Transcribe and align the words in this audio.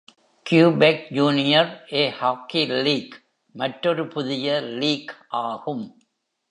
Quebec 0.45 1.03
junior 1.13 1.69
A 1.93 2.09
hockey 2.09 2.63
league 2.85 3.15
மற்றொரு 3.55 4.07
புதிய 4.07 4.59
league 4.61 5.13
ஆகும். 5.27 5.85